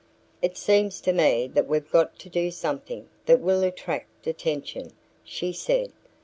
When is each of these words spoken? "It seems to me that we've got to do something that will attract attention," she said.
"It 0.41 0.57
seems 0.57 0.99
to 1.01 1.13
me 1.13 1.47
that 1.53 1.67
we've 1.67 1.91
got 1.91 2.17
to 2.17 2.27
do 2.27 2.49
something 2.49 3.07
that 3.27 3.39
will 3.39 3.61
attract 3.61 4.25
attention," 4.25 4.93
she 5.23 5.51
said. 5.53 5.91